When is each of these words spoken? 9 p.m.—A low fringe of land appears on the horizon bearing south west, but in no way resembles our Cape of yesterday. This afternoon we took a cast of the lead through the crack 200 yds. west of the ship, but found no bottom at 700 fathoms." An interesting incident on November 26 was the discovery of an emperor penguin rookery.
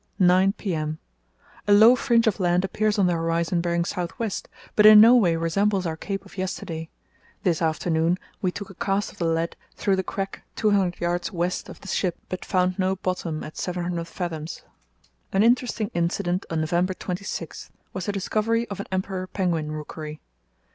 9 0.17 0.53
p.m.—A 0.53 1.71
low 1.71 1.95
fringe 1.95 2.25
of 2.25 2.39
land 2.39 2.65
appears 2.65 2.97
on 2.97 3.05
the 3.05 3.13
horizon 3.13 3.61
bearing 3.61 3.85
south 3.85 4.09
west, 4.17 4.49
but 4.75 4.83
in 4.87 4.99
no 4.99 5.15
way 5.15 5.35
resembles 5.35 5.85
our 5.85 5.95
Cape 5.95 6.25
of 6.25 6.39
yesterday. 6.39 6.89
This 7.43 7.61
afternoon 7.61 8.17
we 8.41 8.51
took 8.51 8.71
a 8.71 8.73
cast 8.73 9.11
of 9.11 9.19
the 9.19 9.27
lead 9.27 9.55
through 9.75 9.95
the 9.95 10.01
crack 10.03 10.43
200 10.55 10.95
yds. 10.95 11.29
west 11.29 11.69
of 11.69 11.81
the 11.81 11.87
ship, 11.87 12.17
but 12.29 12.43
found 12.43 12.79
no 12.79 12.95
bottom 12.95 13.43
at 13.43 13.57
700 13.59 14.05
fathoms." 14.05 14.63
An 15.31 15.43
interesting 15.43 15.91
incident 15.93 16.47
on 16.49 16.61
November 16.61 16.95
26 16.95 17.69
was 17.93 18.07
the 18.07 18.11
discovery 18.11 18.67
of 18.69 18.79
an 18.79 18.87
emperor 18.91 19.27
penguin 19.27 19.71
rookery. 19.71 20.19